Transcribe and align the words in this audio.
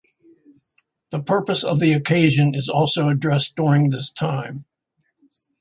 The 1.11 1.21
purpose 1.21 1.63
of 1.63 1.79
the 1.79 1.93
occasion 1.93 2.55
is 2.55 2.69
also 2.69 3.09
addressed 3.09 3.55
during 3.55 3.91
this 3.91 4.09
time. 4.11 4.65